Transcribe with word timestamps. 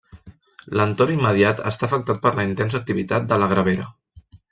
L'entorn 0.79 1.11
immediat 1.15 1.61
està 1.71 1.87
afectat 1.89 2.21
per 2.23 2.31
la 2.39 2.45
intensa 2.53 2.79
activitat 2.85 3.29
de 3.33 3.39
la 3.43 3.51
gravera. 3.53 3.87